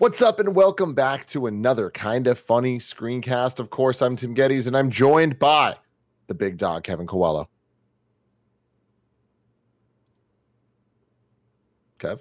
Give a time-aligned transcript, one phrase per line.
[0.00, 3.60] What's up, and welcome back to another kind of funny screencast.
[3.60, 5.76] Of course, I'm Tim Gettys, and I'm joined by
[6.26, 7.50] the big dog, Kevin Coelho.
[11.98, 12.20] Kev?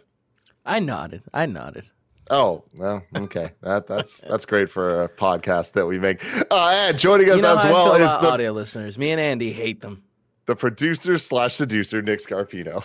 [0.66, 1.24] I nodded.
[1.34, 1.90] I nodded.
[2.30, 3.54] Oh, well, okay.
[3.62, 6.22] that that's that's great for a podcast that we make.
[6.52, 8.98] Uh, and joining us you know as well is the, audio listeners.
[8.98, 10.04] Me and Andy hate them.
[10.48, 12.84] the producer slash seducer, Nick Scarpino.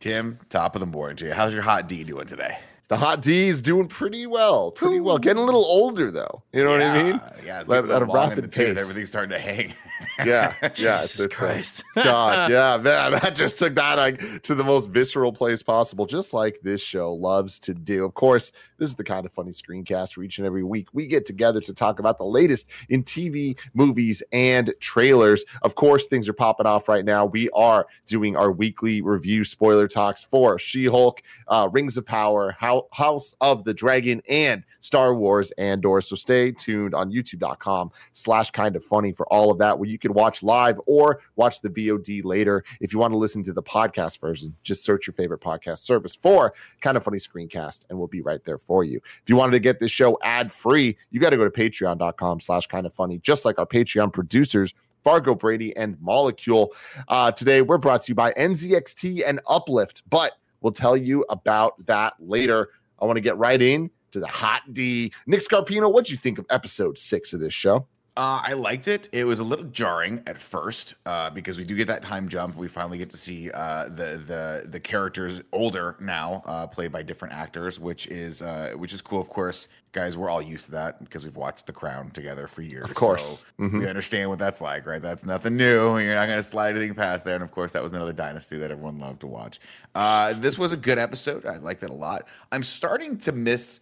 [0.00, 1.32] Tim, top of the morning to you.
[1.34, 2.58] How's your hot D doing today?
[2.88, 5.16] The hot D is doing pretty well, pretty well.
[5.18, 6.42] Getting a little older though.
[6.52, 7.20] You know what I mean?
[7.44, 8.76] Yeah, it's At- at a rapid pace.
[8.76, 9.74] Everything's starting to hang.
[10.18, 10.68] Yeah, yeah.
[10.74, 11.82] Jesus uh, Christ.
[11.94, 16.34] God, yeah, man, that just took that like, to the most visceral place possible, just
[16.34, 18.04] like this show loves to do.
[18.04, 21.06] Of course, this is the kind of funny screencast where each and every week we
[21.06, 25.44] get together to talk about the latest in TV, movies, and trailers.
[25.62, 27.24] Of course, things are popping off right now.
[27.24, 32.54] We are doing our weekly review spoiler talks for She Hulk, uh, Rings of Power,
[32.58, 36.00] How- House of the Dragon, and Star Wars Andor.
[36.00, 39.98] So stay tuned on youtube.com slash kind of funny for all of that, where you
[39.98, 42.64] can watch live or watch the VOD later.
[42.80, 46.14] If you want to listen to the podcast version, just search your favorite podcast service
[46.14, 49.00] for kind of funny screencast, and we'll be right there for you.
[49.22, 52.40] If you wanted to get this show ad free, you got to go to patreon.com
[52.40, 54.74] slash kind of funny, just like our Patreon producers.
[55.02, 56.72] Fargo Brady and Molecule.
[57.08, 60.32] Uh, today, we're brought to you by NZXT and Uplift, but
[60.64, 62.70] we'll tell you about that later.
[63.00, 65.12] I want to get right in to the hot D.
[65.26, 67.86] Nick Scarpino, what do you think of episode six of this show?
[68.16, 69.08] Uh, I liked it.
[69.10, 72.54] It was a little jarring at first uh, because we do get that time jump.
[72.54, 77.02] We finally get to see uh, the the the characters older now, uh, played by
[77.02, 79.20] different actors, which is uh, which is cool.
[79.20, 82.62] Of course, guys, we're all used to that because we've watched The Crown together for
[82.62, 82.84] years.
[82.88, 83.38] Of course.
[83.58, 83.80] so Mhm.
[83.80, 85.02] we understand what that's like, right?
[85.02, 85.98] That's nothing new.
[85.98, 87.34] You're not going to slide anything past there.
[87.34, 89.58] And of course, that was another dynasty that everyone loved to watch.
[89.96, 91.46] Uh, this was a good episode.
[91.46, 92.28] I liked it a lot.
[92.52, 93.80] I'm starting to miss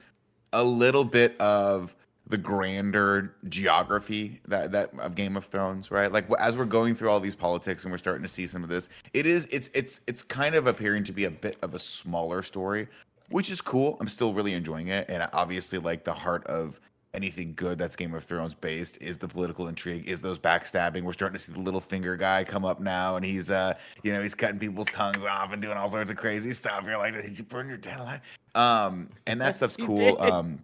[0.54, 1.94] a little bit of
[2.26, 6.12] the grander geography that that of Game of Thrones, right?
[6.12, 8.70] Like as we're going through all these politics and we're starting to see some of
[8.70, 11.78] this, it is it's it's it's kind of appearing to be a bit of a
[11.78, 12.88] smaller story,
[13.30, 13.96] which is cool.
[14.00, 16.80] I'm still really enjoying it, and obviously, like the heart of
[17.14, 21.02] anything good that's Game of Thrones based is the political intrigue, is those backstabbing.
[21.02, 24.12] We're starting to see the little finger guy come up now, and he's uh, you
[24.12, 26.84] know, he's cutting people's tongues off and doing all sorts of crazy stuff.
[26.86, 28.20] You're like, did you burn your dad alive?
[28.54, 29.96] Um, and that Yes, stuff's cool.
[29.96, 30.20] did.
[30.20, 30.62] Um,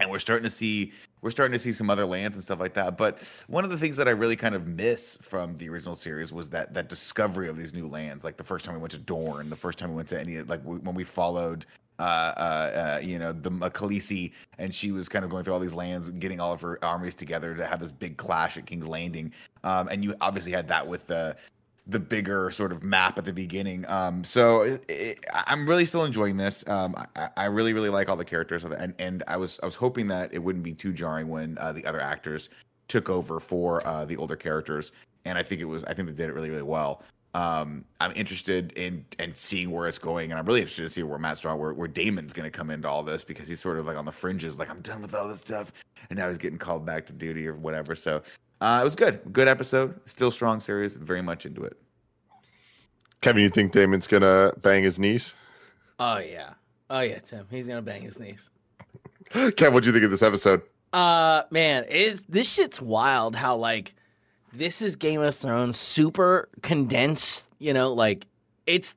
[0.00, 2.74] and we're starting to see we're starting to see some other lands and stuff like
[2.74, 2.96] that.
[2.96, 6.32] But one of the things that I really kind of miss from the original series
[6.32, 8.24] was that that discovery of these new lands.
[8.24, 10.40] Like the first time we went to Dorne, the first time we went to any
[10.42, 11.66] like we, when we followed.
[11.98, 15.52] Uh, uh, uh, you know, the uh, Khaleesi, and she was kind of going through
[15.52, 18.56] all these lands and getting all of her armies together to have this big clash
[18.56, 19.30] at King's Landing.
[19.64, 21.36] Um, and you obviously had that with the
[21.90, 23.84] the bigger sort of map at the beginning.
[23.88, 26.66] Um, so it, it, I'm really still enjoying this.
[26.68, 29.74] Um, I, I really, really like all the characters, and and I was I was
[29.74, 32.48] hoping that it wouldn't be too jarring when uh, the other actors
[32.88, 34.92] took over for uh, the older characters,
[35.24, 37.02] and I think it was I think they did it really, really well.
[37.34, 41.02] Um, I'm interested in in seeing where it's going, and I'm really interested to see
[41.02, 43.78] where Matt Strong, where, where Daemon's going to come into all this because he's sort
[43.78, 45.72] of like on the fringes, like I'm done with all this stuff,
[46.08, 47.94] and now he's getting called back to duty or whatever.
[47.94, 48.22] So
[48.60, 51.76] uh, it was good, good episode, still strong series, very much into it.
[53.20, 55.34] Kevin, you think Daemon's gonna bang his knees?
[55.98, 56.54] Oh yeah.
[56.88, 57.46] Oh yeah, Tim.
[57.50, 58.50] He's gonna bang his knees.
[59.32, 60.62] Kevin, what'd you think of this episode?
[60.92, 63.94] Uh man, is this shit's wild how like
[64.52, 68.26] this is Game of Thrones super condensed, you know, like
[68.66, 68.94] it's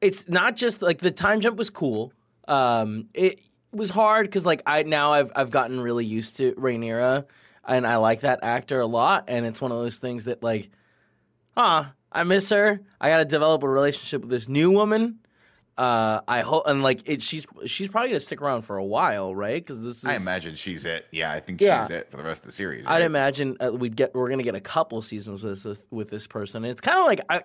[0.00, 2.12] it's not just like the time jump was cool.
[2.48, 3.40] Um it
[3.72, 7.26] was hard cuz like I now I've I've gotten really used to Rhaenyra
[7.66, 10.70] and I like that actor a lot and it's one of those things that like
[11.56, 12.80] huh, I miss her.
[13.00, 15.20] I got to develop a relationship with this new woman.
[15.78, 19.34] Uh, I hope and like it, she's she's probably gonna stick around for a while,
[19.34, 19.62] right?
[19.62, 21.04] Because this is I imagine she's it.
[21.10, 21.82] Yeah, I think Yeah.
[21.86, 22.84] she's it for the rest of the series.
[22.86, 26.26] I'd imagine uh, we'd get we're gonna get a couple seasons with this, with this
[26.26, 26.64] person.
[26.64, 27.42] And it's kind of like I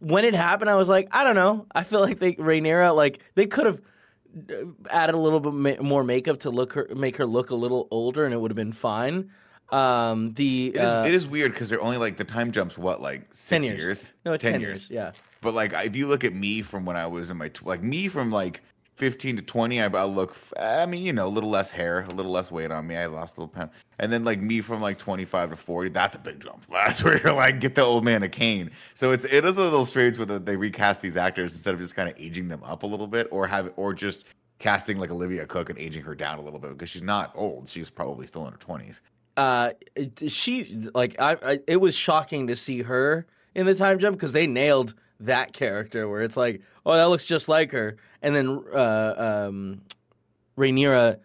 [0.00, 1.66] when it happened, I was like, I don't know.
[1.72, 3.80] I feel like they Rhaenyra like they could have
[4.90, 7.88] added a little bit ma- more makeup to look her make her look a little
[7.90, 9.30] older, and it would have been fine.
[9.70, 12.76] Um, the It is, uh, it is weird because they're only like the time jumps.
[12.76, 14.10] What like six 10 years.
[14.24, 14.88] no, it's ten, years.
[14.90, 15.12] Yeah.
[15.40, 17.82] But like, if you look at me from when I was in my tw- like
[17.82, 18.62] me from like
[18.96, 20.36] 15 to 20, I, I look.
[20.58, 22.96] i mean, you know, a little less hair, a little less weight on me.
[22.96, 26.14] I lost a little pound, and then like me from like 25 to 40, that's
[26.14, 26.64] a big jump.
[26.70, 28.70] That's where you're like, get the old man a cane.
[28.94, 31.94] So it's it is a little strange when they recast these actors instead of just
[31.94, 34.26] kind of aging them up a little bit, or have or just
[34.58, 37.68] casting like Olivia Cooke and aging her down a little bit because she's not old.
[37.68, 39.00] She's probably still in her 20s.
[39.36, 39.70] uh
[40.28, 44.32] she like I, I it was shocking to see her in the time jump because
[44.32, 48.62] they nailed that character where it's like oh that looks just like her and then
[48.74, 49.80] uh um
[50.58, 51.18] Rhaenyra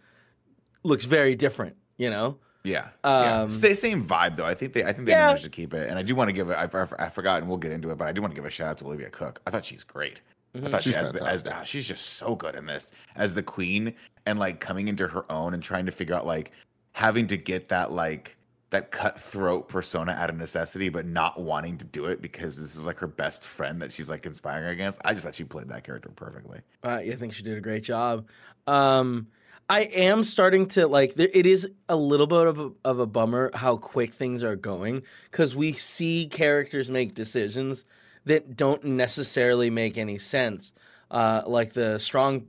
[0.84, 2.90] looks very different you know Yeah.
[3.04, 3.42] yeah.
[3.42, 4.46] Um, Sa- same vibe though.
[4.46, 5.28] I think they I think they Yeah.
[5.28, 5.90] managed to keep it.
[5.90, 7.90] And I do want to give it I, I, I forgot and we'll get into
[7.92, 9.42] it, but I do want to give a shout out to Olivia Cooke.
[9.48, 10.22] I thought she's great.
[10.56, 13.36] I thought She's she as the, as the, she's just so good in this as
[13.36, 13.94] the queen
[14.26, 16.52] and like coming into her own and trying to figure out like
[16.94, 18.36] having to get that like
[18.72, 22.86] that cutthroat persona out of necessity, but not wanting to do it because this is
[22.86, 25.02] like her best friend that she's like conspiring against.
[25.04, 26.60] I just thought she played that character perfectly.
[26.84, 28.28] Uh, I think she did a great job.
[28.68, 29.28] Um,
[29.70, 31.16] I am starting to like.
[31.16, 34.56] There, it is a little bit of a, of a bummer how quick things are
[34.56, 37.86] going because we see characters make decisions
[38.26, 40.74] that don't necessarily make any sense.
[41.12, 42.48] Uh, like the strong,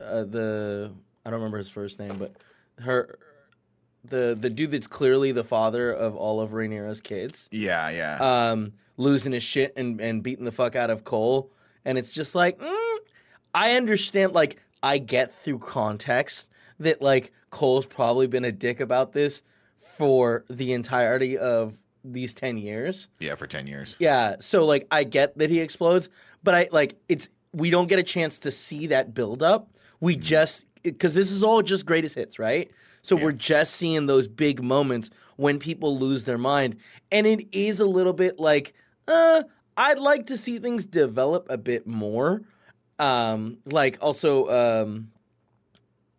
[0.00, 0.92] uh, the
[1.24, 2.32] I don't remember his first name, but
[2.80, 3.18] her,
[4.04, 8.50] the the dude that's clearly the father of all of Rhaenyra's kids Yeah, yeah.
[8.50, 11.50] um, losing his shit and, and beating the fuck out of Cole.
[11.84, 12.96] And it's just like, mm,
[13.54, 16.48] I understand, like, I get through context
[16.80, 19.42] that, like, Cole's probably been a dick about this
[19.80, 23.08] for the entirety of these 10 years.
[23.20, 23.96] yeah, for 10 years.
[23.98, 24.36] Yeah.
[24.40, 26.08] So, like, I get that he explodes,
[26.42, 29.70] but I, like, it's, we don't get a chance to see that build up.
[30.00, 32.70] We just, because this is all just greatest hits, right?
[33.02, 36.76] So we're just seeing those big moments when people lose their mind.
[37.10, 38.74] And it is a little bit like,
[39.06, 39.44] uh,
[39.76, 42.42] I'd like to see things develop a bit more.
[42.98, 45.12] Um, like also, um,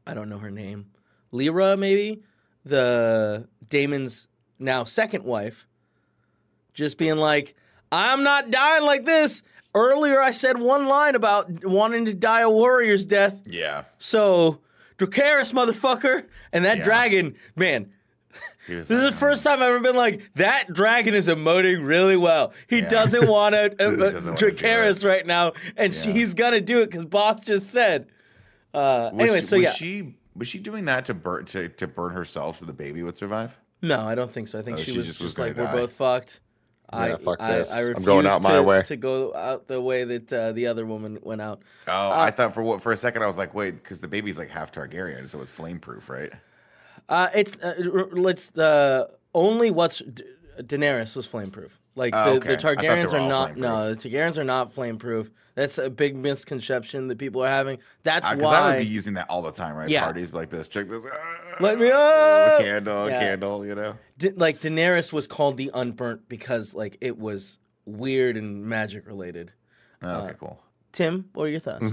[0.07, 0.87] I don't know her name,
[1.31, 2.23] Lyra, maybe
[2.63, 4.27] the Daemon's
[4.57, 5.67] now second wife,
[6.73, 7.55] just being like,
[7.91, 9.43] I'm not dying like this.
[9.75, 13.41] Earlier, I said one line about wanting to die a warrior's death.
[13.45, 13.83] Yeah.
[13.97, 14.61] So,
[14.99, 16.83] Dracarys, motherfucker, and that Yeah.
[16.83, 17.91] dragon, man.
[18.67, 20.71] He was This is like, the first time I've ever been like that.
[20.71, 22.53] Dragon is emoting really well.
[22.67, 22.89] He Yeah.
[22.89, 25.99] doesn't want to uh, doesn't wanna do Dracarys right now, and Yeah.
[26.13, 28.07] she's gonna do it because boss just said.
[28.73, 31.69] Uh, Was anyway, she, so was yeah, she was she doing that to burn to,
[31.69, 33.51] to burn herself so the baby would survive?
[33.81, 34.59] no, I don't think so.
[34.59, 35.75] I think Oh, she, she was just just, was like we're die.
[35.75, 36.41] both fucked.
[36.91, 37.71] I, Yeah, fuck I, this.
[37.71, 38.81] I I'm refuse going out my to, way.
[38.83, 41.61] to go out the way that uh, the other woman went out.
[41.87, 44.37] Oh, I thought for what for a second I was like, wait, because the baby's
[44.39, 46.31] like half Targaryen, so it's flame proof, right?
[47.07, 50.23] Uh, it's uh, r- let's the only what's D-
[50.61, 51.69] Daenerys was flameproof.
[51.95, 52.55] Like Oh, the, okay.
[52.55, 53.57] The Targaryens were are all not.
[53.57, 55.29] No, the Targaryens are not flameproof.
[55.59, 57.79] That's a big misconception that people are having.
[58.03, 59.89] That's Because I would be using that all the time, right?
[59.89, 60.05] Yeah.
[60.05, 61.03] Parties like this, check this.
[61.59, 62.61] Let me uh, up!
[62.61, 63.19] Candle, Yeah.
[63.19, 63.95] candle, you know.
[64.17, 69.51] Da- like Daenerys was called the unburnt because like it was weird and magic related.
[70.01, 70.63] Oh, Uh, okay, cool.
[70.93, 71.83] Tim, what are your thoughts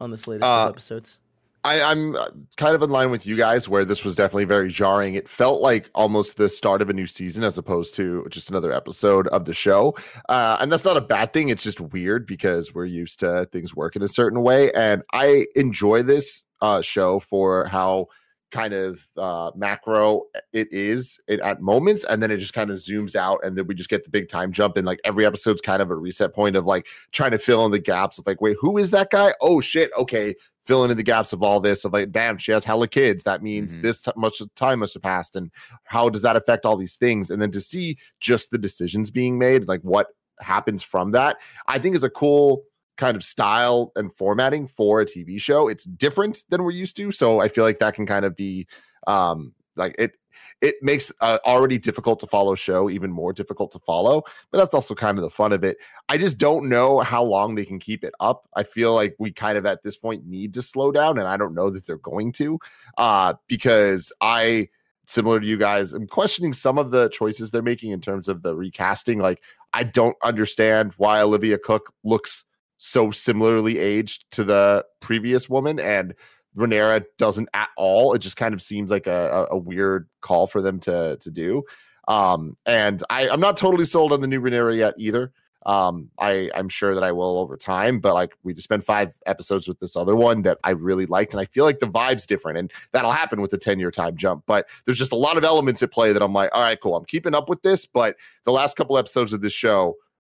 [0.00, 1.20] on this latest Uh, episodes?
[1.64, 4.68] I, I'm uh, kind of in line with you guys where this was definitely very
[4.68, 5.14] jarring.
[5.14, 8.72] It felt like almost the start of a new season as opposed to just another
[8.72, 9.96] episode of the show.
[10.28, 11.50] Uh, and that's not a bad thing.
[11.50, 14.72] It's just weird because we're used to things working a certain way.
[14.72, 18.08] And I enjoy this uh, show for how
[18.50, 22.04] kind of uh, macro it is at moments.
[22.04, 24.28] And then it just kind of zooms out and then we just get the big
[24.28, 24.76] time jump.
[24.76, 27.72] And like every episode's kind of a reset point of like trying to fill in
[27.72, 29.32] the gaps of like, wait, who is that guy?
[29.40, 29.90] Oh shit.
[29.96, 30.34] Okay
[30.66, 33.24] filling in the gaps of all this of like, damn, she has hella kids.
[33.24, 33.82] That means Mhm.
[33.82, 35.34] this t- much time must have passed.
[35.36, 35.50] And
[35.84, 37.30] how does that affect all these things?
[37.30, 40.08] And then to see just the decisions being made, like what
[40.40, 42.62] happens from that, I think is a cool
[42.96, 45.66] kind of style and formatting for a TV show.
[45.66, 47.10] It's different than we're used to.
[47.10, 48.66] So I feel like that can kind of be
[49.06, 50.12] um like it
[50.60, 54.74] it makes a already difficult to follow show even more difficult to follow but that's
[54.74, 55.76] also kind of the fun of it
[56.08, 58.48] I just don't know how long they can keep it up.
[58.54, 61.36] I feel like we kind of at this point need to slow down, and I
[61.36, 62.58] don't know that they're going to,
[62.98, 64.68] uh, because I,
[65.06, 68.42] similar to you guys, i'm questioning some of the choices they're making in terms of
[68.42, 69.18] the recasting.
[69.20, 72.44] Like, I don't understand why Olivia Cooke looks
[72.78, 76.14] so similarly aged to the previous woman, and
[76.56, 78.14] Rhaenyra doesn't at all.
[78.14, 81.30] It just kind of seems like a, a, a weird call for them to to
[81.30, 81.62] do.
[82.08, 85.32] Um, and I, I'm not totally sold on the new Rhaenyra yet either.
[85.64, 89.12] Um, I I'm sure that I will over time, but like we just spent five
[89.26, 92.26] episodes with this other one that I really liked, and I feel like the vibe's
[92.26, 94.42] different, and that'll happen with the ten year time jump.
[94.46, 96.96] But there's just a lot of elements at play that I'm like, all right, cool,
[96.96, 97.86] I'm keeping up with this.
[97.86, 99.94] But the last couple episodes of this show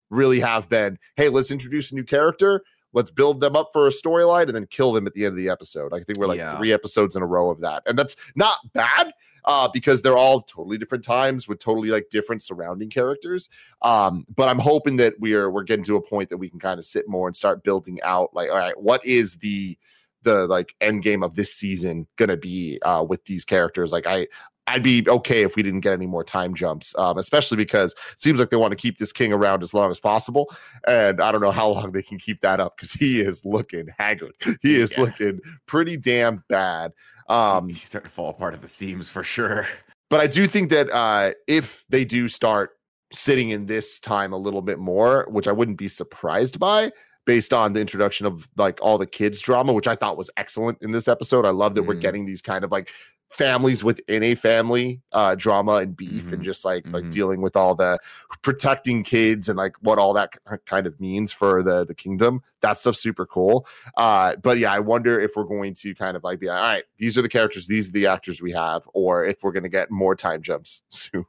[0.09, 2.63] really have been, hey, let's introduce a new character.
[2.93, 5.37] Let's build them up for a storyline and then kill them at the end of
[5.37, 5.93] the episode.
[5.93, 6.57] I think we're like Yeah.
[6.57, 7.83] three episodes in a row of that.
[7.85, 9.13] And that's not bad
[9.45, 13.49] uh, because they're all totally different times with totally like different surrounding characters.
[13.81, 16.79] Um, but I'm hoping that we're we're getting to a point that we can kind
[16.79, 19.77] of sit more and start building out like, all right, what is the
[20.23, 23.91] the like end game of this season gonna be uh with these characters?
[23.91, 24.27] Like I
[24.67, 28.21] I'd be okay if we didn't get any more time jumps, um, especially because it
[28.21, 30.53] seems like they want to keep this king around as long as possible.
[30.87, 33.87] And I don't know how long they can keep that up because he is looking
[33.97, 34.33] haggard.
[34.61, 35.01] He is Yeah.
[35.03, 36.91] looking pretty damn bad.
[37.29, 39.67] Um, He's starting to fall apart at the seams for sure.
[40.09, 42.71] but I do think that uh, if they do start
[43.11, 46.91] sitting in this time a little bit more, which I wouldn't be surprised by,
[47.25, 50.77] based on the introduction of like all the kids drama, which I thought was excellent
[50.81, 51.45] in this episode.
[51.45, 52.01] I love that we're Mm.
[52.01, 52.89] getting these kind of like
[53.29, 56.45] families within a family uh drama and beef and Mhm.
[56.45, 57.11] just like like Mhm.
[57.11, 57.99] dealing with all the
[58.41, 62.77] protecting kids and like what all that kind of means for the the kingdom that
[62.77, 63.67] stuff's super cool
[63.97, 66.63] uh but yeah i wonder if we're going to kind of like be like, all
[66.63, 69.63] right these are the characters these are the actors we have or if we're going
[69.63, 71.25] to get more time jumps soon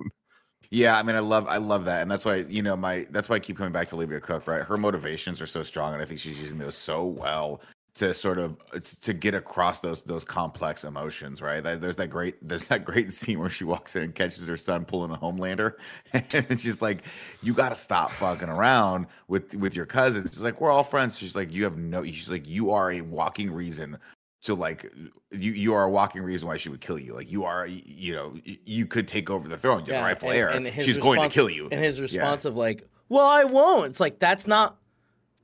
[0.71, 3.29] Yeah, I mean, I love, I love that, and that's why you know my that's
[3.29, 4.47] why I keep coming back to Olivia Cooke.
[4.47, 7.63] Right, her motivations are so strong, and I think she's using those so well
[7.99, 8.57] to sort of
[9.03, 11.43] to get across those those complex emotions.
[11.43, 14.57] Right, there's that great there's that great scene where she walks in and catches her
[14.57, 15.75] son pulling a Homelander,
[16.13, 17.03] and she's like,
[17.43, 21.19] "You got to stop fucking around with with your cousins." She's like, "We're all friends."
[21.19, 23.99] She's like, "You have no." She's like, "You are a walking reason."
[24.41, 24.89] to like
[25.33, 28.15] you you are a walking reason why she would kill you like you are you
[28.15, 31.29] know you could take over the throne you're the rightful heir his she's going to
[31.29, 32.03] kill you And his Yeah.
[32.03, 34.79] response of like, "Well, I won't." It's like that's not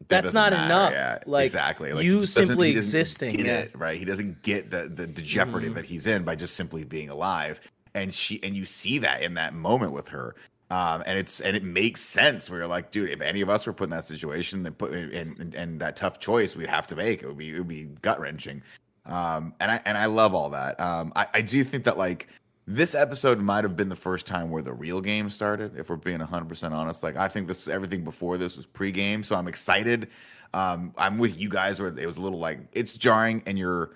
[0.08, 0.92] That that's doesn't matter, enough.
[0.92, 3.58] yeah, Like, exactly like you he just doesn't- simply existing, get yeah.
[3.60, 5.74] it, right he doesn't get the the, the jeopardy Mhm.
[5.74, 7.60] that he's in by just simply being alive
[7.94, 10.34] and she and you see that in that moment with her
[10.70, 13.66] um and it's and it makes sense where you're like dude if any of us
[13.66, 16.86] were put in that situation that put in and, and that tough choice we'd have
[16.86, 18.62] to make it would be it would be gut wrenching
[19.06, 22.28] um and i and i love all that um i, I do think that like
[22.66, 25.96] this episode might have been the first time where the real game started if we're
[25.96, 30.08] being 100% honest like i think this everything before this was pre-game so i'm excited
[30.54, 33.90] um i'm with you guys where it was a little like it's jarring and you're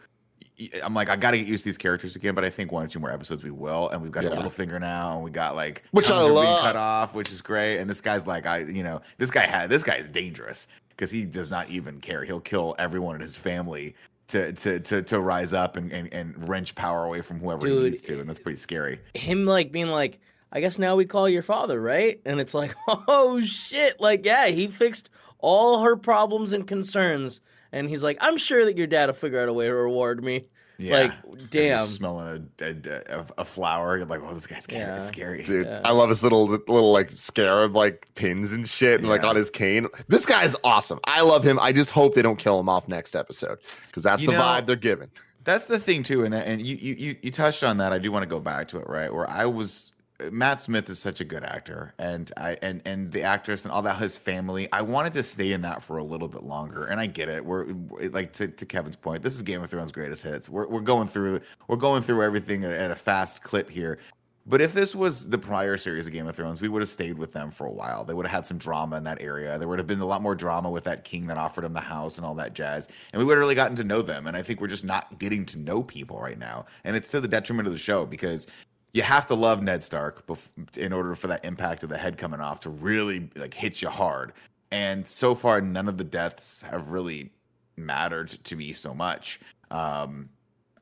[0.83, 2.85] I'm like, I got to get used to these characters again, but I think one
[2.85, 3.91] or two more episodes we will.
[3.91, 4.31] And we've got Yeah.
[4.31, 6.63] a little finger now, and we got like Which I tongues are being love.
[6.63, 7.79] cut off, which is great.
[7.79, 11.13] And this guy's like, I, you know, this guy had this guy is dangerous because
[11.13, 12.25] he does not even care.
[12.25, 13.95] He'll kill everyone in his family
[14.29, 17.79] to to to to rise up and and, and wrench power away from whoever he
[17.79, 19.01] needs to, and that's pretty scary.
[19.15, 20.21] him like being like,
[20.53, 22.21] I guess now we call your father, right?
[22.25, 27.41] And it's like, oh shit, like yeah, he fixed all her problems and concerns,
[27.73, 30.23] and he's like, I'm sure that your dad will figure out a way to reward
[30.23, 30.47] me.
[30.81, 31.13] Like,
[31.51, 31.87] damn.
[31.87, 33.97] smelling a, a, a, a flower.
[33.97, 34.83] You're like, oh, this guy's scary.
[34.83, 34.97] Yeah.
[34.97, 35.43] It's scary.
[35.43, 35.81] dude Yeah.
[35.85, 39.51] i love his little little like scarab like pins and shit and like on his
[39.51, 42.87] cane this guy's awesome i love him i just hope they don't kill him off
[42.89, 45.11] next episode because that's You the know- vibe they're giving
[45.45, 47.93] That's the thing too, and and you you you- you touched on that.
[47.93, 49.13] I do want to go back to it, right?
[49.13, 49.93] Where I was,
[50.33, 53.83] Matt Smith is such a good actor, and I and and the actress and all
[53.83, 54.69] that his family.
[54.73, 57.45] I wanted to stay in that for a little bit longer, and I get it.
[57.45, 57.67] We're
[58.11, 59.23] like to, to Kevin's point.
[59.23, 60.49] This is Game of Thrones greatest hits.
[60.49, 63.99] We're we're going through we're going through everything at, a fast clip here.
[64.45, 67.19] But if this was the prior series of Game of Thrones, we would have stayed
[67.19, 68.03] with them for a while.
[68.03, 69.59] They would have had some drama in that area.
[69.59, 71.81] There would have been a lot more drama with that king that offered him the
[71.81, 72.89] house and all that jazz.
[73.13, 74.27] And we would have really gotten to know them.
[74.27, 76.65] And I think we're just not getting to know people right now.
[76.85, 78.47] And it's to the detriment of the show because
[78.95, 82.17] you have to love Ned Stark bef- in order for that impact of the head
[82.19, 84.33] coming off to really like hit you hard.
[84.71, 87.31] And so far, none of the deaths have really
[87.77, 89.41] mattered to me so much.
[89.71, 90.29] Um,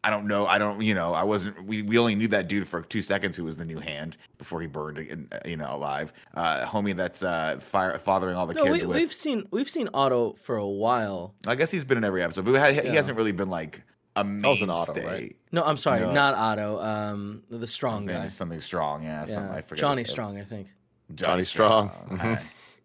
[0.05, 0.47] I don't know.
[0.47, 3.37] I don't, you know, I wasn't, we, we only knew that dude for two seconds
[3.37, 6.13] who was the new hand before he burned, in- you know, alive.
[6.35, 8.97] Uh, homie that's uh, fire, fathering all the No, kids we, with.
[8.97, 11.35] we've seen we've seen Otto for a while.
[11.47, 13.83] I guess he's been in every episode, but we had, he hasn't really been like
[14.17, 14.49] a mainstay.
[14.51, 15.37] was an Otto, right?
[15.53, 16.13] No, I'm sorry, No.
[16.13, 16.81] not Otto.
[16.81, 18.27] Um, the strong guy.
[18.27, 19.25] Something strong, yeah.
[19.27, 19.81] Something, I forget.
[19.83, 20.69] Johnny Strong, I think.
[21.15, 21.89] Johnny Strong.
[21.89, 22.17] Hi.
[22.17, 22.43] Mhm.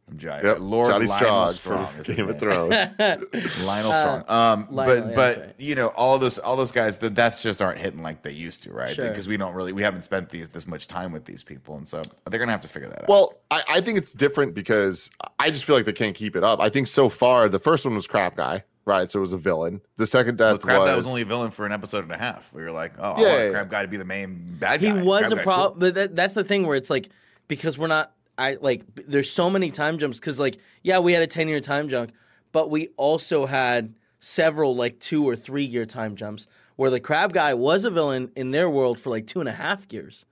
[0.09, 0.43] I'm Johnny.
[0.47, 1.53] Yep, Lord Johnny Lionel Strong,
[1.87, 2.39] Strong from Game of.
[2.39, 2.73] Thrones.
[3.65, 4.23] Lionel Uh, Strong.
[4.27, 5.55] Um, Lionel, but yeah, but right.
[5.57, 8.63] you know all those all those guys the deaths just aren't hitting like they used
[8.63, 8.93] to, right?
[8.93, 9.07] Sure.
[9.07, 11.87] Because we don't really we haven't spent these this much time with these people, and
[11.87, 13.07] so they're gonna have to figure that out.
[13.09, 15.09] Well, I, I think it's different because
[15.39, 16.59] I just feel like they can't keep it up.
[16.59, 19.09] I think so far the first one was Crap Guy, right?
[19.11, 19.81] So it was a villain.
[19.97, 22.11] The second Well, death Crab was, Guy was only a villain for an episode and
[22.11, 22.51] a half.
[22.53, 24.81] We were like, oh, I Yeah, want yeah, Crab Guy to be the main bad
[24.81, 24.87] guy.
[24.87, 25.79] he was Crab a problem, cool.
[25.79, 27.09] but that, that's the thing where it's like
[27.47, 31.21] because we're not I like there's so many time jumps because like yeah we had
[31.21, 32.11] a ten year time jump,
[32.51, 37.33] but we also had several like two or three year time jumps where the crab
[37.33, 40.25] guy was a villain in their world for like two and a half years.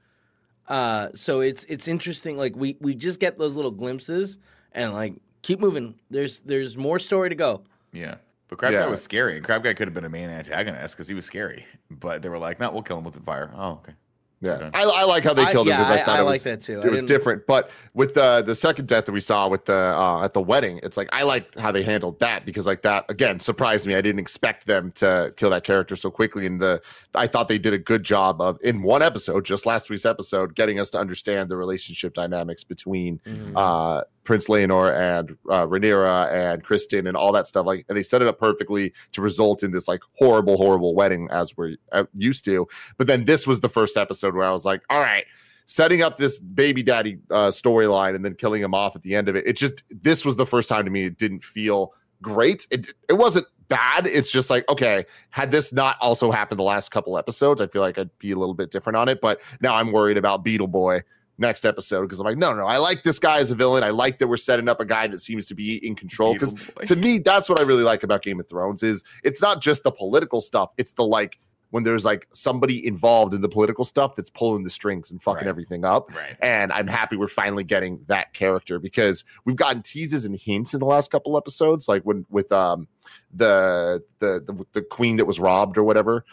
[0.67, 2.37] Uh, so it's it's interesting.
[2.37, 4.37] Like we we just get those little glimpses
[4.71, 5.95] and like keep moving.
[6.09, 7.63] There's there's more story to go.
[7.91, 8.15] Yeah.
[8.49, 8.83] But Crab Yeah.
[8.83, 11.23] Guy was scary, and Crab Guy could have been a main antagonist because he was
[11.25, 11.65] scary.
[11.89, 13.93] But they were like, "No, we'll kill him with the fire." Oh, okay.
[14.41, 16.23] Yeah, I, I like how they I- killed him because I, I- thought I it
[16.23, 16.79] like was that too.
[16.81, 19.75] I It was different, but with the the second death that we saw with the
[19.75, 23.03] uh, at the wedding, it's like I liked how they handled that because like that
[23.09, 23.95] again surprised me.
[23.95, 26.81] I didn't expect them to kill that character so quickly, and the
[27.13, 30.55] I thought they did a good job of in one episode, just last week's episode,
[30.55, 33.57] getting us to understand the relationship dynamics between Mm-hmm.
[33.57, 37.65] uh, Prince Laenor and uh, Rhaenyra and Criston and all that stuff.
[37.65, 41.27] Like, and they set it up perfectly to result in this like horrible, horrible wedding
[41.31, 42.67] as we're uh, used to.
[42.99, 45.25] But then this was the first episode where I was like, all right,
[45.65, 49.29] setting up this baby daddy uh, storyline and then killing him off at the end
[49.29, 49.47] of it.
[49.47, 52.67] It just this was the first time to me it didn't feel great.
[52.69, 54.05] It it wasn't bad.
[54.05, 57.81] It's just like okay, had this not also happened the last couple episodes, I feel
[57.81, 59.21] like I'd be a little bit different on it.
[59.21, 61.01] But now I'm worried about Beetle Boy
[61.39, 63.83] next episode because I'm like, no, no, I like this guy as a villain.
[63.83, 66.53] I like that we're setting up a guy that seems to be in control because
[66.85, 69.83] to me that's what i really like about game of thrones is it's not just
[69.83, 71.39] the political stuff it's the like
[71.71, 75.41] when there's like somebody involved in the political stuff that's pulling the strings and fucking
[75.45, 75.47] Right.
[75.47, 76.35] everything up Right.
[76.41, 80.79] and i'm happy we're finally getting that character because we've gotten teases and hints in
[80.79, 82.87] the last couple episodes like when with um
[83.33, 86.25] the the the, the queen that was robbed or whatever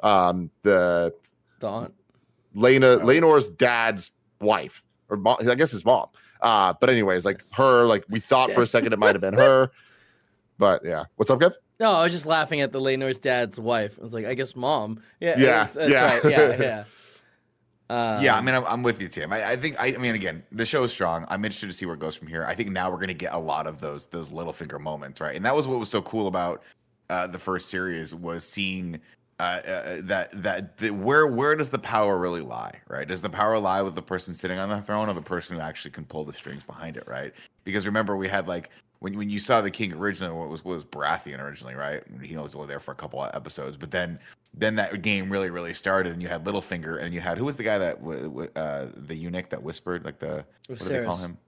[0.00, 1.12] um the
[1.60, 1.92] Dawn.
[2.54, 2.98] Lena Oh.
[2.98, 6.06] Laenor's dad's wife, or mom, I guess his mom.
[6.40, 9.34] Uh, but anyways, like her, like we thought for a second it might have been
[9.34, 9.70] her,
[10.58, 11.04] but yeah.
[11.16, 11.54] What's up, Kev?
[11.80, 13.98] No, I was just laughing at the Laenor's dad's wife.
[13.98, 15.02] I was like, I guess mom.
[15.20, 16.04] Yeah, Yeah, that's, that's yeah.
[16.04, 16.24] right.
[16.24, 16.84] Yeah, yeah.
[17.90, 19.32] Um, yeah, I mean, I'm, I'm with you, Tim.
[19.32, 21.26] I, I think, I, I mean, again, the show is strong.
[21.28, 22.44] I'm interested to see where it goes from here.
[22.46, 25.36] I think now we're going to get a lot of those those Littlefinger moments, right?
[25.36, 26.62] And that was what was so cool about
[27.10, 29.00] uh, the first series was seeing
[29.40, 33.08] uh, uh, that that the, where where does the power really lie, right?
[33.08, 35.62] Does the power lie with the person sitting on the throne or the person who
[35.62, 37.32] actually can pull the strings behind it, right?
[37.64, 40.76] Because remember, we had like when when you saw the king originally, what was what
[40.76, 42.02] was Baratheon originally, right?
[42.22, 44.20] He was only there for a couple of episodes, but then
[44.54, 47.56] then that game really really started, and you had Littlefinger, and you had who was
[47.56, 47.98] the guy that
[48.54, 51.20] uh, the eunuch that whispered like the what do they call Viserys.
[51.20, 51.38] him?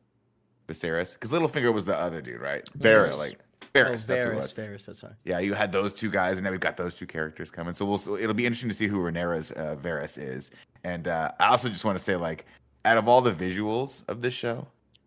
[0.66, 2.68] Viserys, because Littlefinger was the other dude, right?
[2.76, 3.16] Varys.
[3.16, 3.38] like
[3.76, 4.06] Oh, Varys.
[4.06, 4.52] that's who it was.
[4.52, 5.12] Varys, Varys, that's right.
[5.24, 7.74] Yeah, you had those two guys, and now we've got those two characters coming.
[7.74, 10.50] So we'll so it'll be interesting to see who Rhaenyra's uh, Varys is.
[10.84, 12.46] And uh, I also just want to say, like,
[12.84, 14.66] out of all the visuals of this show,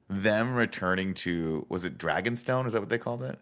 [0.09, 2.65] them returning to was it Dragonstone?
[2.65, 3.39] Is that what they called it?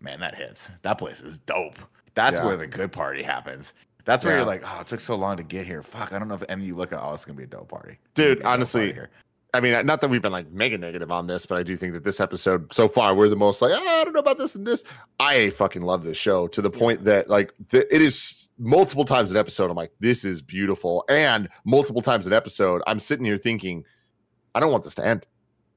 [0.00, 0.70] Man, that hits.
[0.82, 1.76] That place is dope.
[2.14, 2.46] That's Yeah.
[2.46, 3.72] where the good party happens.
[4.04, 4.40] That's where Yeah.
[4.40, 5.82] you're like, oh, it took so long to get here.
[5.82, 7.68] Fuck, I don't know if and you look at oh, it's gonna be a dope
[7.68, 9.10] party, Dude, It's gonna be a dope honestly, party here.
[9.52, 11.94] I mean, not that we've been like mega negative on this, but I do think
[11.94, 14.54] that this episode so far we're the most like, "Ah, I don't know about this
[14.54, 14.84] and this.
[15.18, 19.30] I fucking love this show to the point that like the, it is multiple times
[19.30, 19.70] an episode.
[19.70, 23.84] I'm like, this is beautiful, and multiple times an episode, I'm sitting here thinking,
[24.54, 25.26] I don't want this to end.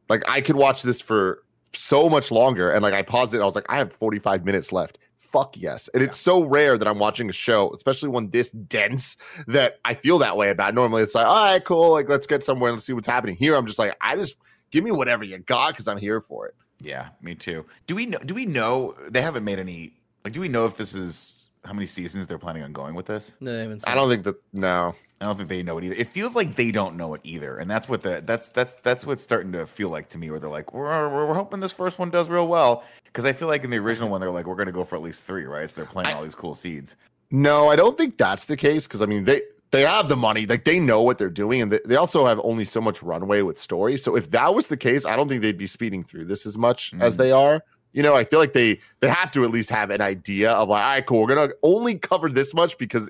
[0.10, 3.46] Like I could watch this for so much longer, and like I paused it, I
[3.46, 5.00] was like, I have 45 minutes left.
[5.34, 5.90] Fuck yes.
[5.96, 9.18] And it's so rare that I'm watching a show, especially one this dense,
[9.48, 10.76] that I feel that way about.
[10.76, 11.92] Normally it's like, all right, cool.
[11.92, 13.36] Like, let's get somewhere and let's see what's happening.
[13.36, 14.38] Here, I'm just like, I just
[14.70, 16.56] give me whatever you got because I'm here for it.
[16.82, 17.66] Yeah, me too.
[17.88, 18.20] Do we know?
[18.20, 19.94] Do we know they haven't made any?
[20.24, 23.08] Like, do we know if this is how many seasons they're planning on going with
[23.08, 23.34] this?
[23.40, 23.88] No, they haven't.
[23.88, 24.94] I don't think that, no.
[25.22, 25.96] I don't think they know it either.
[25.96, 29.06] It feels like they don't know it either, and that's what the that's that's that's
[29.06, 30.30] what's starting to feel like to me.
[30.30, 33.34] Where they're like, we're we're, we're hoping this first one does real well, because I
[33.34, 35.24] feel like in the original one they're like, we're going to go for at least
[35.24, 35.70] three, right?
[35.70, 36.96] So they're planting all these cool seeds.
[37.30, 40.46] No, I don't think that's the case because I mean they they have the money,
[40.46, 43.42] like they know what they're doing, and they, they also have only so much runway
[43.42, 43.98] with story.
[43.98, 46.58] So if that was the case, I don't think they'd be speeding through this as
[46.58, 47.18] much as Mm.
[47.20, 47.64] they are.
[47.92, 50.70] You know, I feel like they they have to at least have an idea of
[50.70, 53.10] like, all right, cool, we're gonna only cover this much because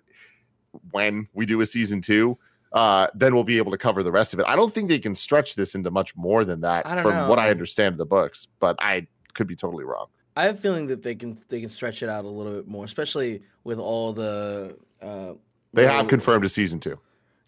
[0.92, 2.38] when we do a season two,
[2.74, 4.46] uh, then we'll be able to cover the rest of it.
[4.48, 7.30] I don't think they can stretch this into much more than that from know.
[7.30, 10.08] what I understand of the books, but I could be totally wrong.
[10.36, 12.68] I have a feeling that they can they can stretch it out a little bit
[12.68, 14.76] more, especially with all the.
[15.02, 15.34] Uh,
[15.74, 17.00] They have confirmed a season two.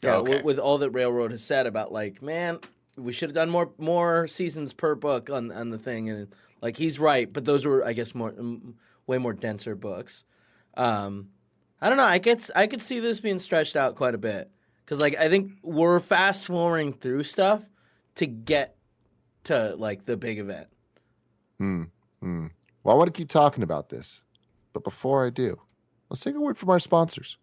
[0.03, 0.35] Yeah, Okay.
[0.35, 2.59] with, with all that Railroad has said about like, man,
[2.95, 6.27] we should have done more more seasons per book on on the thing, and
[6.61, 8.33] like he's right, but those were I guess more
[9.07, 10.23] way more denser books.
[10.75, 11.29] Um,
[11.81, 12.05] I don't know.
[12.05, 14.51] I could I could see this being stretched out quite a bit
[14.83, 17.63] because like I think we're fast forwarding through stuff
[18.15, 18.75] to get
[19.45, 20.67] to like the big event.
[21.59, 21.83] Hmm.
[22.21, 22.47] Hmm.
[22.83, 24.21] Well, I want to keep talking about this,
[24.73, 25.59] but before I do,
[26.09, 27.37] let's take a word from our sponsors.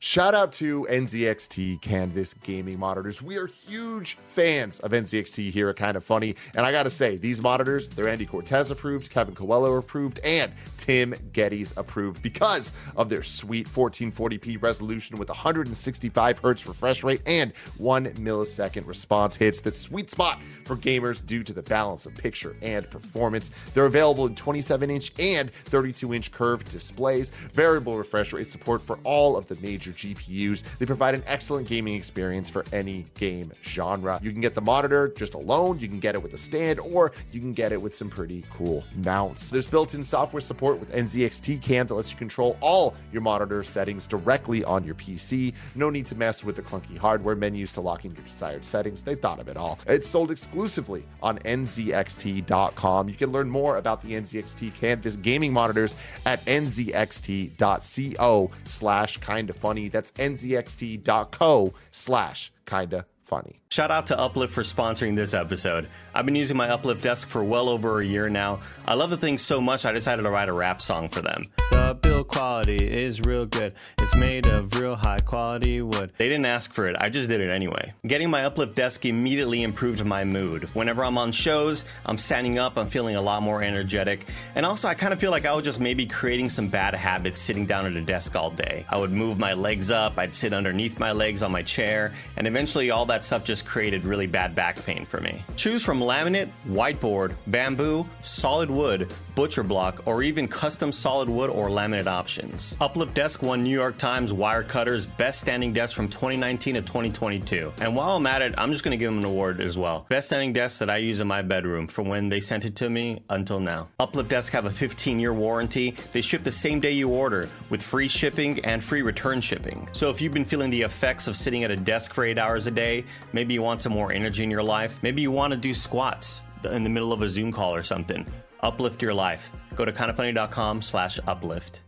[0.00, 3.22] Shout out to NZXT Canvas gaming monitors.
[3.22, 6.36] We are huge fans of NZXT here at Kind of Funny.
[6.54, 10.52] And I got to say, these monitors, they're Andy Cortez approved, Kevin Coelho approved, and
[10.76, 17.56] Tim Gettys approved because of their sweet 1440p resolution with 165 hertz refresh rate and
[17.78, 19.62] one millisecond response hits.
[19.62, 23.50] That sweet spot for gamers due to the balance of picture and performance.
[23.72, 28.98] They're available in 27 inch and 32 inch curved displays, variable refresh rate support for
[29.04, 30.64] all of the major GPUs.
[30.78, 34.18] They provide an excellent gaming experience for any game genre.
[34.22, 37.12] You can get the monitor just alone, you can get it with a stand, or
[37.32, 39.50] you can get it with some pretty cool mounts.
[39.50, 43.62] There's built in software support with NZXT Cam that lets you control all your monitor
[43.62, 45.54] settings directly on your PC.
[45.74, 49.02] No need to mess with the clunky hardware menus to lock in your desired settings.
[49.02, 49.78] They thought of it all.
[49.86, 53.08] It's sold exclusively on NZXT.com.
[53.08, 59.88] You can learn more about the NZXT Canvas gaming monitors at NZXT.co slash kinda funny.
[59.88, 63.60] That's NZXT.co slash kinda funny.
[63.70, 65.88] Shout out to Uplift for sponsoring this episode.
[66.14, 68.60] I've been using my Uplift desk for well over a year now.
[68.86, 71.42] I love the thing so much I decided to write a rap song for them.
[71.70, 73.74] The build quality is real good.
[73.98, 76.12] It's made of real high quality wood.
[76.16, 77.92] They didn't ask for it, I just did it anyway.
[78.06, 80.68] Getting my Uplift desk immediately improved my mood.
[80.74, 84.26] Whenever I'm on shows, I'm standing up, I'm feeling a lot more energetic.
[84.54, 87.40] And also, I kind of feel like I was just maybe creating some bad habits
[87.40, 88.86] sitting down at a desk all day.
[88.88, 92.46] I would move my legs up, I'd sit underneath my legs on my chair, and
[92.46, 95.42] eventually all that stuff just created really bad back pain for me.
[95.56, 101.68] Choose from laminate, whiteboard, bamboo, solid wood, butcher block, or even custom solid wood or
[101.68, 102.76] laminate options.
[102.80, 107.72] Uplift Desk won New York Times Wirecutter's Best Standing Desk from 2019 to 2022.
[107.80, 110.06] And while I'm at it, I'm just going to give them an award as well.
[110.08, 112.90] Best standing desk that I use in my bedroom from when they sent it to
[112.90, 113.88] me until now.
[113.98, 115.96] Uplift Desk have a 15 year warranty.
[116.12, 119.88] They ship the same day you order with free shipping and free return shipping.
[119.92, 122.66] So if you've been feeling the effects of sitting at a desk for eight hours
[122.66, 125.58] a day, maybe you want some more energy in your life, maybe you want to
[125.58, 128.26] do squats in the middle of a Zoom call or something.
[128.60, 129.52] Uplift your life.
[129.76, 131.80] Go to kindoffunny.com slash uplift.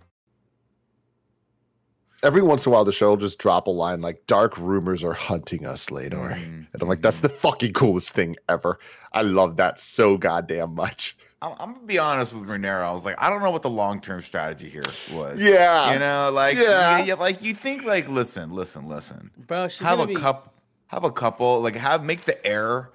[2.27, 5.05] Every once in a while, the show will just drop a line like "Dark rumors
[5.05, 6.67] are hunting us, Lador," Mm.
[6.73, 8.79] and I'm like, "That's the fucking coolest thing ever."
[9.13, 11.17] I love that so goddamn much.
[11.41, 12.83] I'm, I'm gonna be honest with Rhaenyra.
[12.83, 15.41] I was like, I don't know what the long term strategy here was.
[15.41, 15.93] Yeah.
[15.93, 16.99] you know, like Yeah.
[16.99, 19.31] yeah, yeah, like you think, like listen, listen, listen.
[19.47, 20.53] Bro, she's have a be- cup,
[20.89, 22.91] have a couple, like have make the air.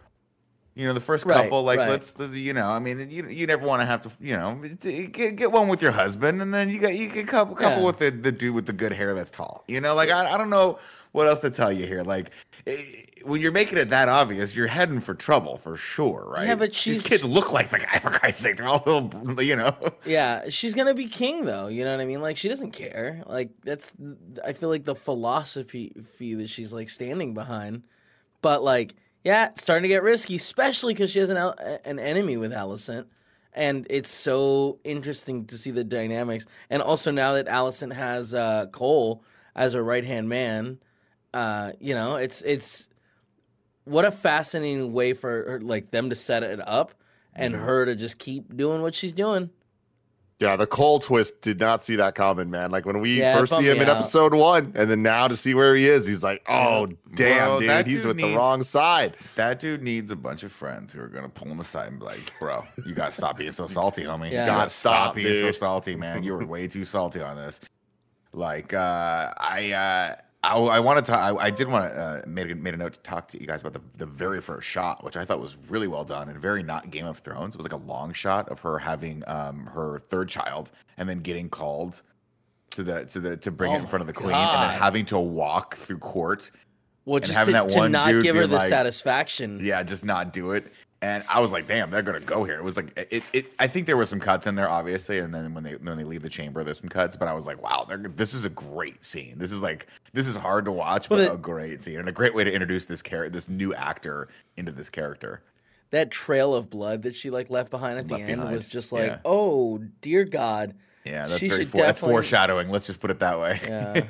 [0.73, 1.89] You know, the first Right, couple, like right.
[1.89, 5.35] let's, you know, I mean, you you never want to have to, you know, get,
[5.35, 7.85] get one with your husband, and then you got you get couple couple Yeah.
[7.87, 9.65] with the, the dude with the good hair that's tall.
[9.67, 10.79] You know, like I, I don't know
[11.11, 12.03] what else to tell you here.
[12.03, 12.31] Like
[12.67, 12.77] eh,
[13.25, 16.47] when you're making it that obvious, you're heading for trouble for sure, right?
[16.47, 18.55] Yeah, but these she's- kids look like the guy for Christ's sake.
[18.55, 19.75] They're all little, you know.
[20.05, 21.67] Yeah, she's gonna be king though.
[21.67, 22.21] You know what I mean?
[22.21, 23.23] Like she doesn't care.
[23.27, 23.91] Like that's
[24.45, 27.83] I feel like the philosophy fee that she's like standing behind.
[28.41, 31.37] But like, yeah, it's starting to get risky, especially because she has an
[31.85, 33.05] an enemy with Alicent,
[33.53, 36.45] and it's so interesting to see the dynamics.
[36.69, 39.23] And also now that Alicent has uh, Cole
[39.55, 40.79] as her right hand man,
[41.33, 42.87] uh, you know, it's it's
[43.83, 46.93] what a fascinating way for her, like them to set it up
[47.35, 47.63] and Mm-hmm.
[47.63, 49.49] her to just keep doing what she's doing.
[50.41, 52.71] Yeah, the Cole twist did not see that coming, man.
[52.71, 53.97] Like when we Yeah, first see him in out.
[53.97, 57.59] episode one, and then now to see where he is, he's like, "Oh, damn, Bro,
[57.59, 60.93] dude, that he's dude with the wrong side." That dude needs a bunch of friends
[60.93, 63.67] who are gonna pull him aside and be like, "Bro, you gotta stop being so
[63.67, 64.31] salty, homie.
[64.31, 64.45] Yeah.
[64.45, 66.23] You gotta stop, Stop, being so salty, man.
[66.23, 67.59] You were way too salty on this."
[68.33, 72.49] Like, uh, I, uh, I, I wanted to, I, I did want to uh, made
[72.49, 75.03] a, made a note to talk to you guys about the, the very first shot,
[75.03, 77.53] which I thought was really well done and very not Game of Thrones.
[77.53, 81.19] It was like a long shot of her having um her third child and then
[81.19, 82.01] getting called
[82.71, 84.79] to the to the to bring Oh it in front of the queen and then
[84.79, 86.49] having to walk through court
[87.05, 89.59] Well, just having to, that to one not give her the like- satisfaction.
[89.61, 90.71] yeah, just not do it.
[91.03, 92.59] And I was like, damn, they're gonna go here.
[92.59, 95.33] It was like it, it I think there were some cuts in there, obviously, and
[95.33, 97.15] then when they when they leave the chamber, there's some cuts.
[97.15, 99.39] But I was like, wow, they're, this is a great scene.
[99.39, 102.11] This is like this is hard to watch, but the- a great scene and a
[102.11, 105.41] great way to introduce this character, this new actor into this character.
[105.89, 108.67] That trail of blood that she like left behind at Left the end behind, was
[108.67, 109.17] just like, yeah.
[109.25, 110.75] oh dear God.
[111.03, 112.69] Yeah, that's She very for, that's foreshadowing.
[112.69, 113.59] Let's just put it that way.
[113.63, 114.03] Yeah.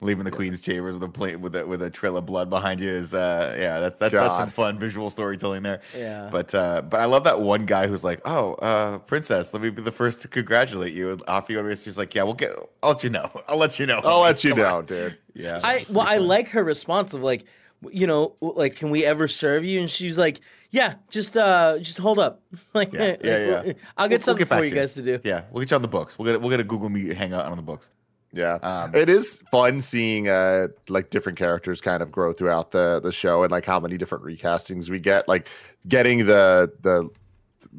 [0.00, 2.78] Leaving the queen's chambers with a plate with a with a trail of blood behind
[2.78, 5.80] you is uh yeah that's that's, that's some fun visual storytelling there.
[5.96, 6.28] Yeah.
[6.30, 9.70] But uh but I love that one guy who's like, oh uh princess, let me
[9.70, 11.10] be the first to congratulate you.
[11.10, 11.74] And off you go.
[11.74, 12.52] She's like, yeah, we'll get.
[12.80, 13.28] I'll let you know.
[13.48, 14.00] I'll let you know.
[14.04, 14.86] I'll let you Come know, on.
[14.86, 15.18] dude.
[15.34, 15.58] Yeah.
[15.64, 17.44] I well, I like her response of like,
[17.90, 19.80] you know, like, can we ever serve you?
[19.80, 22.40] And she's like, yeah, just uh, just hold up.
[22.72, 23.72] like, Yeah, yeah, yeah.
[23.96, 25.18] I'll We'll- get we'll something for you guys to do.
[25.24, 26.18] Yeah, we'll get you on the books.
[26.20, 27.88] We'll get we'll get a Google Meet hangout on the books.
[28.32, 33.00] Yeah, Um, it is fun seeing uh like different characters kind of grow throughout the
[33.00, 35.26] the show and like how many different recastings we get.
[35.28, 35.48] Like
[35.88, 37.08] getting the the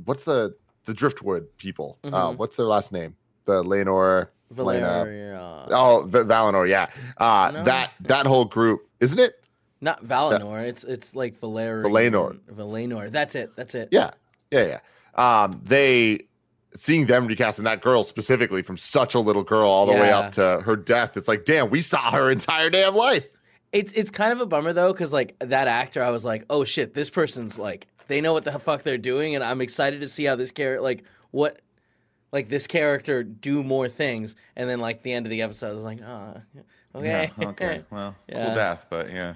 [0.06, 2.00] what's the the Driftwood people?
[2.04, 2.38] Uh, Mhm.
[2.38, 3.16] what's their last name?
[3.46, 4.32] The Lenore.
[4.52, 6.68] Lena- Oh, v- Valinor.
[6.68, 7.64] Yeah, uh, No.
[7.64, 9.36] that that whole group, isn't it?
[9.82, 10.64] Not Valinor.
[10.66, 11.86] It's it's like Valerian.
[11.92, 12.40] Valenor.
[12.52, 13.12] Valenor.
[13.12, 13.56] That's it.
[13.56, 13.90] That's it.
[13.92, 14.10] Yeah,
[14.50, 15.44] yeah, yeah.
[15.44, 16.22] Um, they
[16.76, 20.32] seeing them recasting that girl specifically from such a little girl all the way up
[20.34, 21.18] to her death.
[21.18, 23.26] It's like, damn, we saw her entire damn life.
[23.72, 26.64] It's it's kind of a bummer though, because like that actor, I was like, oh
[26.64, 30.08] shit, this person's like they know what the fuck they're doing, and I'm excited to
[30.08, 31.62] see how this character like what
[32.32, 35.74] like this character do more things, and then like the end of the episode, I
[35.74, 36.42] was like, oh,
[36.96, 37.84] okay, Yeah, okay.
[37.92, 38.46] Well, Yeah.
[38.46, 39.36] cool death, but yeah.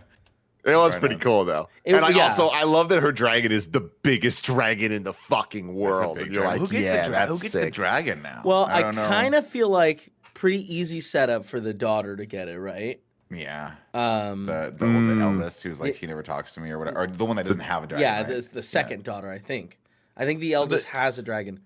[0.66, 1.22] It was Right pretty on.
[1.22, 2.30] cool though, It- and I yeah.
[2.30, 6.32] also I love that her dragon is the biggest dragon in the fucking world, and
[6.32, 6.62] you're dragon.
[6.62, 8.42] like, who gets, yeah, the, dra- that's who gets the dragon now?
[8.46, 12.48] Well, I, don't kind of feel like pretty easy setup for the daughter to get
[12.48, 13.02] it right.
[13.30, 13.72] yeah.
[13.94, 15.22] Um, The the, one the Mm.
[15.22, 17.62] eldest who's like he never talks to me or whatever, or the one that doesn't
[17.62, 18.02] have a dragon.
[18.04, 18.28] yeah, right?
[18.28, 19.80] the the second daughter, I think.
[20.16, 21.60] I think the eldest has a dragon.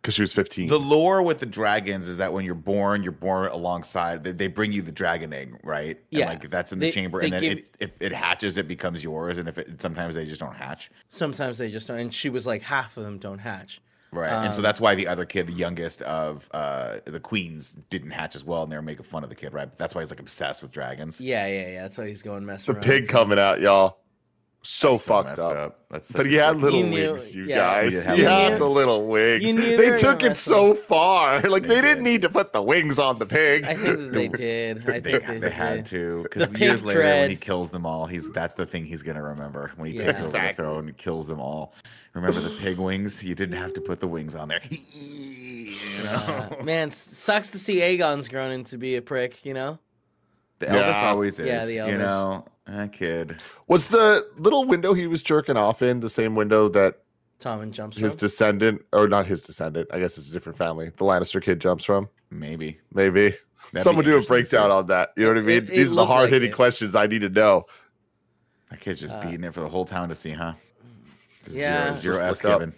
[0.00, 0.68] Because she was 15.
[0.68, 4.24] The lore with the dragons is that when you're born, you're born alongside.
[4.24, 5.96] They, they bring you the dragon egg, right?
[5.96, 6.26] And, Yeah.
[6.26, 8.66] like that's in the They- chamber, they and then give- it, if it hatches, it
[8.68, 9.36] becomes yours.
[9.38, 11.98] And if it sometimes they just don't hatch, Sometimes they just don't.
[11.98, 13.80] And she was like, half of them don't hatch.
[14.12, 14.30] right?
[14.44, 18.10] and so Um, that's why the other kid, the youngest of uh, the queens, didn't
[18.10, 19.68] hatch as well, and they were making fun of the kid, right?
[19.78, 21.20] That's why he's like obsessed with dragons.
[21.20, 21.82] Yeah, yeah, yeah.
[21.82, 23.00] That's why he's going mess with the messing around.
[23.02, 23.98] pig coming out, y'all.
[24.62, 25.78] So That's fucked messed up.
[25.90, 26.62] That's But he had dick.
[26.64, 27.56] little You knew- wings, you yeah.
[27.56, 27.92] guys.
[28.04, 29.54] He He had had, the little wigs.
[29.54, 31.40] They they took it so far.
[31.48, 32.10] Like they, They didn't did.
[32.12, 33.64] need to put the wings on the pig.
[33.64, 34.82] I think they did.
[34.88, 35.86] I They, think they, they had did.
[35.86, 39.02] to The because years later when he kills them all, he's that's the thing he's
[39.02, 40.06] gonna remember when he Yeah.
[40.06, 40.48] takes over Exactly.
[40.50, 41.72] the throne and kills them all.
[42.12, 43.24] Remember the pig wings?
[43.24, 44.60] You didn't have to put the wings on there.
[44.70, 45.72] you
[46.04, 46.10] know,
[46.60, 49.44] Uh, man, sucks to see Aegon's grown into be a prick.
[49.46, 49.78] You know.
[50.58, 51.46] the eldest always is.
[51.46, 52.44] Yeah, the You know,
[52.76, 53.38] that kid.
[53.68, 57.00] Was the little window he was jerking off in the same window that
[57.38, 58.18] Tom and jumps his from.
[58.18, 59.88] descendant, or not his descendant?
[59.92, 60.86] I guess it's a different family.
[60.96, 62.08] The Lannister kid jumps from.
[62.30, 63.34] Maybe Maybe
[63.72, 64.50] That'd someone do a interesting to see.
[64.56, 65.12] breakdown on that.
[65.16, 65.56] You know what I mean?
[65.58, 66.54] it- it These are the hard hitting it.
[66.54, 67.66] questions I need to know.
[68.70, 70.52] that kid's just Uh, beating it for the whole town to see, huh?
[71.50, 71.92] Yeah.
[71.92, 72.60] zero, zero Just F's look up.
[72.60, 72.74] given.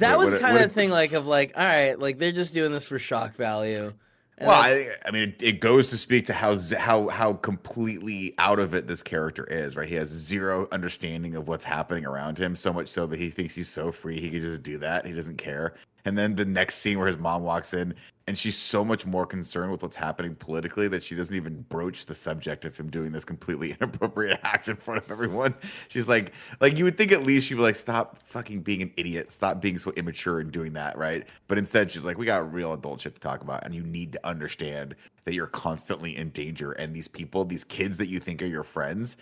[0.00, 2.72] that was kind what- of thing like of like, all right, like they're just doing
[2.72, 3.92] this for shock value.
[4.38, 8.34] And Well, I, I mean, it, it goes to speak to how how how completely
[8.38, 9.76] out of it this character is.
[9.76, 12.54] Right, he has zero understanding of what's happening around him.
[12.54, 15.04] So much so that he thinks he's so free he can just do that.
[15.04, 15.74] He doesn't care.
[16.04, 17.94] And then the next scene where his mom walks in
[18.28, 22.04] and she's so much more concerned with what's happening politically that she doesn't even broach
[22.04, 25.54] the subject of him doing this completely inappropriate act in front of everyone.
[25.88, 28.92] She's like, like you would think at least she'd be like, stop fucking being an
[28.98, 31.26] idiot, stop being so immature and doing that, right?
[31.46, 34.12] But instead, she's like, we got real adult shit to talk about, and you need
[34.12, 38.42] to understand that you're constantly in danger, and these people, these kids that you think
[38.42, 39.16] are your friends,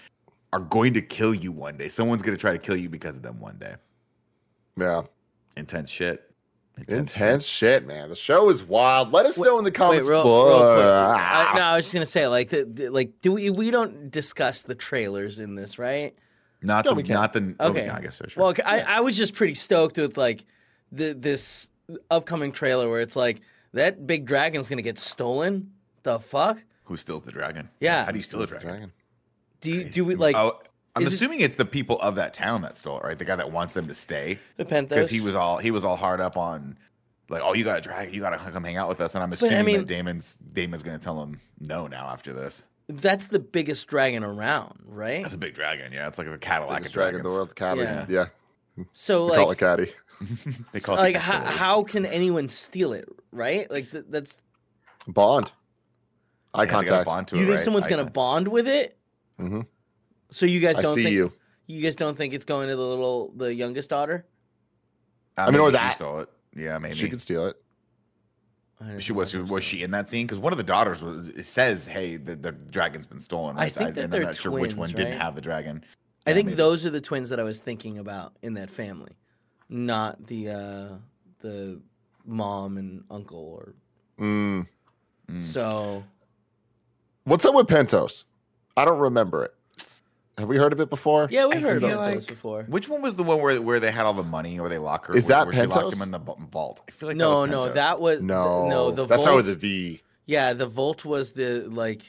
[0.53, 1.89] are going to kill you one day.
[1.89, 3.77] Someone's going to try to kill you because of them one day.
[4.77, 5.03] Yeah.
[5.57, 6.26] Intense shit.
[6.89, 8.11] Intense shit, man.
[8.11, 9.11] The show is wild.
[9.13, 10.07] Let us know in the Wait, comments.
[10.09, 10.47] real, below.
[10.47, 10.85] real quick.
[10.87, 11.53] Ah.
[11.53, 14.11] I, no, I was just gonna say, like, the, the- like, do we we don't
[14.11, 16.15] discuss the trailers in this, right?
[16.63, 17.15] Not No, the, we can't.
[17.21, 17.57] not the.
[17.61, 17.87] oh, Okay.
[17.87, 18.27] yeah, I guess so.
[18.29, 18.43] Sure.
[18.45, 20.45] Well, I, I was just pretty stoked with like
[20.93, 21.69] the this
[22.11, 23.41] upcoming trailer where it's like
[23.73, 25.73] that big dragon's gonna get stolen.
[26.03, 26.63] The fuck?
[26.85, 27.69] Who steals the dragon?
[27.81, 28.05] Yeah.
[28.05, 28.69] How do you steal a dragon?
[28.69, 28.93] Dragon.
[29.63, 30.61] Do you, do we like oh,
[30.97, 33.19] I'm is it- assuming it's the people of that town that stole it, right?
[33.19, 34.39] The guy that wants them to stay.
[34.57, 36.77] the penthouse because he was all he was all hard up on
[37.29, 39.23] like oh you got a dragon you got to come hang out with us and
[39.25, 43.27] i'm I assuming mean- that daemon's daemon's gonna tell him no now after this That's
[43.27, 45.23] the biggest dragon around, right?
[45.23, 47.37] that's a big dragon yeah it's like a cadillac Biggest of dragon in dragons the
[47.37, 47.81] world, Caddy.
[47.81, 48.07] Yeah.
[48.09, 48.85] Yeah.
[48.93, 49.93] So like call it Caddy.
[50.73, 53.71] they call it like how, how can anyone steal it, right?
[53.71, 54.39] Like th- that's
[55.09, 55.51] Bond.
[56.55, 57.07] Eye Yeah, they gotta contact.
[57.07, 57.65] bond to you it, think right?
[57.65, 58.97] someone's I- gonna bond with it?
[59.39, 59.63] hmm
[60.31, 61.33] So you guys don't see think you.
[61.67, 64.27] you guys don't think it's going to the little the youngest daughter?
[65.37, 65.97] I I mean, or maybe she that.
[65.97, 67.57] stole it yeah maybe She could steal it.
[68.99, 71.29] She was if I'm was she in that scene because one of the daughters was
[71.29, 73.73] it says hey the, the dragon's been stolen I right?
[73.73, 75.83] think that and they're i'm not sure which twins, one didn't have the dragon
[76.27, 76.57] I Yeah, think maybe.
[76.57, 79.13] those are the twins that I was thinking about in that family,
[79.69, 80.89] not the uh,
[81.41, 81.81] the
[82.25, 83.39] mom and uncle.
[83.39, 83.75] Or
[84.19, 84.67] Mm.
[85.31, 85.43] Mm.
[85.43, 86.03] so
[87.25, 88.25] What's up with Pentos?
[88.77, 89.55] I don't remember it.
[90.39, 91.29] Have we heard of it before?
[91.31, 92.63] yeah, we've I heard feel about those like- before.
[92.65, 95.07] which one was the one where where they had all the money or they lock
[95.07, 97.47] her Is where, that where she locked him in the vault i feel like No,
[97.47, 98.91] that was no, that was No, no.
[98.91, 100.03] The that's Volt, not with the V.
[100.27, 102.03] yeah, the vault was the like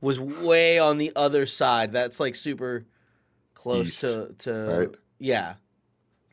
[0.00, 1.92] was way on the other side.
[1.92, 2.84] That's like super
[3.54, 4.90] close East, to to right?
[5.18, 5.54] yeah,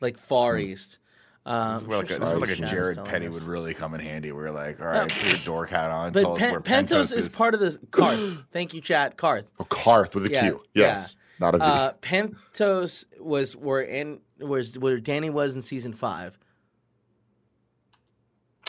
[0.00, 0.62] like far Hmm.
[0.66, 0.98] east.
[1.46, 4.32] Um, like, a, this is where like a Jared Petty would really come in handy.
[4.32, 6.12] We're like, all right, put your dork hat on.
[6.14, 8.44] tell But us Pen- where Pentos is part of the Qarth.
[8.50, 9.18] Thank you, chat.
[9.18, 9.44] Qarth.
[9.60, 10.36] Oh, Qarth with a Q.
[10.40, 11.16] Yeah, Yes.
[11.40, 11.64] Not a V.
[11.64, 16.38] Uh, Pentos was where in was where Danny was in season five.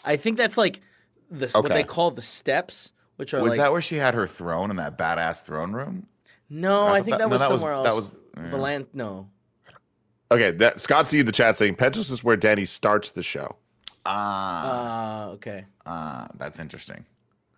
[0.03, 0.81] I think that's like
[1.31, 4.27] the what they call the steps, which are Was like that where she had her
[4.27, 6.07] throne in that badass throne room?
[6.49, 7.88] no, I I, think that- that, no, was that was- somewhere else.
[7.88, 8.49] that was- yeah.
[8.51, 8.93] Valant.
[8.93, 9.29] No,
[10.36, 13.56] okay, that Scott C in the chat saying Pentos is where Danny starts the show.
[14.06, 17.06] Ah, uh, okay, ah, that's interesting.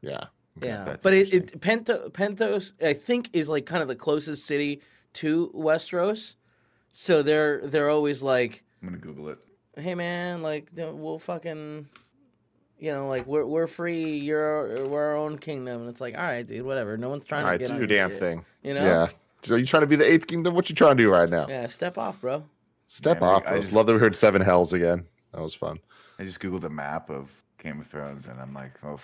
[0.02, 0.26] Yeah.
[0.62, 4.46] yeah, that's but it, it Pento, Pentos I think is like kind of the closest
[4.46, 4.82] city
[5.14, 6.36] to Westeros,
[6.92, 9.40] so they're they're always like I'm gonna Google it.
[9.76, 11.88] hey man, like we'll fucking,
[12.80, 14.18] you know, like we're we're free.
[14.18, 16.98] You're we're our own kingdom, and it's like, all right, dude, whatever.
[16.98, 18.46] No one's trying All to right, get do on your your damn shit, thing.
[18.64, 18.86] You know?
[18.86, 19.08] Yeah.
[19.44, 20.56] So you trying to be the eighth kingdom?
[20.56, 21.46] What you trying to do right now?
[21.48, 22.44] Yeah, step off, bro.
[22.88, 23.44] Step Man, I- off.
[23.46, 25.06] I I, just- love that we heard Seven Hells again.
[25.34, 25.78] That was fun.
[26.20, 27.30] I just googled a map of
[27.62, 29.00] Game of Thrones, and I'm like, oh,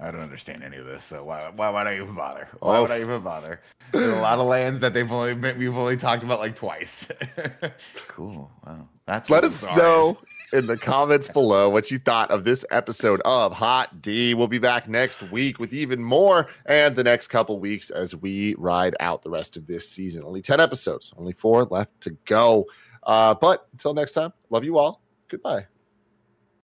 [0.00, 1.04] I don't understand any of this.
[1.04, 2.48] So why why would I even bother?
[2.58, 3.60] Why Oh, would I even bother?
[3.92, 7.06] There's a lot of lands that they've only we've only talked about like twice.
[8.08, 8.50] cool.
[8.66, 8.88] Wow.
[9.06, 10.18] That's Let us know
[10.52, 10.58] is.
[10.60, 14.34] in the comments below what you thought of this episode of Hot D.
[14.34, 18.54] We'll be back next week with even more and the next couple weeks as we
[18.56, 20.24] ride out the rest of this season.
[20.24, 22.66] Only 10 episodes, only four left to go.
[23.06, 25.02] Uh, but until next time, love you all.
[25.28, 25.66] Goodbye.